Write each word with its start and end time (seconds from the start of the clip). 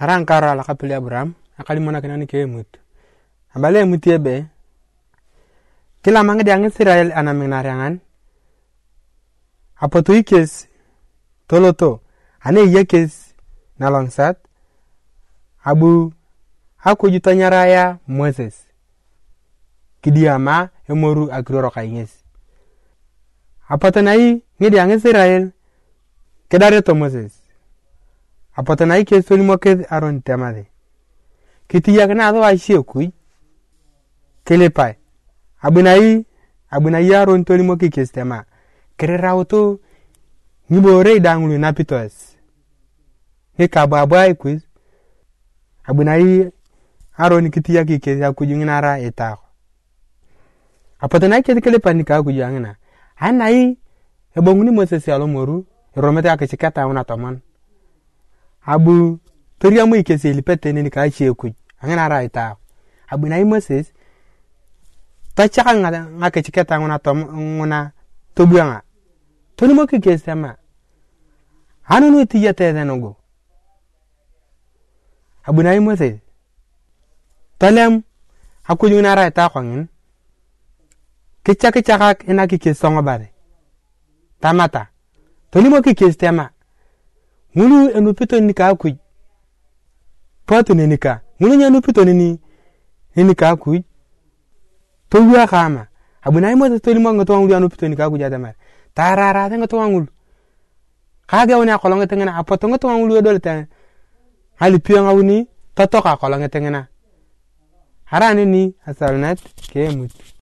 aran 0.00 0.24
karo 0.24 0.48
ala 0.48 0.64
kapili 0.64 0.96
abraham 0.96 1.36
akali 1.60 1.80
mona 1.80 2.00
kenani 2.00 2.26
ke 2.26 2.46
mut. 2.48 2.66
Ambale 3.54 3.84
mut 3.84 4.00
yebe 4.06 4.46
kila 6.02 6.24
mangi 6.24 6.44
diang 6.44 6.64
israel 6.64 7.12
ana 7.12 7.98
apoto 9.76 10.14
ikes 10.16 10.68
toloto 11.48 12.00
ane 12.40 12.64
yekes 12.72 13.36
nalongsat 13.78 14.36
abu 15.64 16.12
akuju 16.84 17.20
tanyaraya 17.20 17.98
moses. 18.06 18.64
Kidiyama 20.00 20.68
emoru 20.88 21.28
akiroro 21.32 21.70
kainges 21.70 22.24
apatanai 23.70 24.42
ngediang 24.58 24.90
israel 24.90 25.52
kedareto 26.48 26.94
moses 26.94 27.39
apotona 28.60 28.98
ikesoni 28.98 29.42
moketh 29.42 29.92
aron 29.92 30.20
temathi 30.22 30.64
kitiyakina 31.68 32.26
atho 32.28 32.44
aishie 32.44 32.82
kui 32.82 33.12
kilipai 34.44 34.94
abunai 35.60 36.26
abunai 36.70 37.14
aron 37.14 37.44
tolimok 37.44 37.80
kikes 37.80 38.12
tema 38.12 38.44
kirirautu 38.98 39.80
ngiborei 40.72 41.20
dangulu 41.20 41.58
napitos 41.58 42.36
ngikabwabwai 43.56 44.34
kuis 44.34 44.62
abunai 45.84 46.52
aron 47.16 47.50
kitiyak 47.50 47.86
kikes 47.86 48.22
akuju 48.22 48.56
nginara 48.56 49.00
itako 49.00 49.44
e 49.44 49.50
apotona 50.98 51.38
iket 51.38 51.64
kilipai 51.64 51.94
nikakuju 51.94 52.44
angina 52.44 52.76
anai 53.16 53.78
ebonguni 54.36 54.70
moses 54.70 55.08
alomoru 55.08 55.66
eromete 55.96 56.30
akichiketa 56.30 56.86
una 56.86 57.04
tomon 57.04 57.40
abu 58.66 59.18
toriya 59.58 59.86
mu 59.86 59.96
ikese 59.96 60.32
lipete 60.32 60.72
ni 60.72 60.90
ka 60.90 61.10
che 61.10 61.32
ku 61.34 61.50
angana 61.80 62.08
ra 62.08 62.24
ita. 62.24 62.56
Abu 63.08 63.26
na 63.28 63.44
moses 63.44 63.92
ta 65.34 65.48
chaka 65.48 65.74
nga 65.74 65.90
nga 65.90 66.30
ke 66.30 66.42
chikata 66.42 66.78
una 66.78 66.98
tom 66.98 67.22
una 67.60 67.92
tobuanga 68.34 68.82
toni 69.56 69.74
mo 69.74 69.86
ke 69.86 70.18
sema 70.18 70.56
anu 71.84 72.10
no 72.10 72.24
ti 72.26 72.44
yete 72.44 72.72
denugo 72.72 73.16
abu 75.42 75.62
na 75.62 75.80
moses 75.80 76.20
talem 77.58 78.02
akuju 78.64 79.02
na 79.02 79.14
ra 79.14 79.26
ita 79.26 79.48
kwangin 79.48 79.88
kicha 81.42 81.72
kicha 81.72 81.98
ka 81.98 82.14
ina 82.28 82.46
kike 82.46 82.74
songo 82.74 83.02
bare. 83.02 83.32
Tamata 84.40 84.88
tolimo 85.50 85.82
ki 85.82 85.94
kestema 85.94 86.50
ŋulu 87.56 87.90
enu 87.96 88.14
pito 88.14 88.40
ni 88.40 88.54
ka 88.54 88.74
kuj 88.74 88.94
poto 90.46 90.74
neni 90.74 90.98
ka? 90.98 91.20
Ŋulu 91.40 91.54
nyanu 91.56 91.80
pito 91.80 92.04
neni 92.04 92.38
neni 93.16 93.34
ka 93.34 93.56
kuj 93.56 93.80
towiya 95.10 95.46
kama. 95.46 95.86
Abuna 96.22 96.52
imo 96.52 96.68
totoli 96.68 97.00
mo 97.00 97.12
ngoto 97.14 97.32
ŋulu 97.40 97.54
anu 97.54 97.68
pito 97.68 97.88
ni 97.88 97.96
ka 97.96 98.10
kuj 98.10 98.22
atamar 98.22 98.54
tararate 98.94 99.56
ngoto 99.58 99.76
ŋulu 99.76 100.08
kage 101.30 101.54
wuni 101.54 101.70
akolonge 101.70 102.06
tengena 102.06 102.36
apoto 102.36 102.68
ngoto 102.68 102.88
ŋulu 102.88 103.14
edolta 103.18 103.66
ngali 104.58 104.78
piyo 104.84 105.00
ŋawuni 105.06 105.46
totok 105.74 106.06
akolonge 106.06 106.48
tengena 106.48 106.88
haranini 108.04 108.74
asalunat 108.88 109.38
kemut 109.72 110.10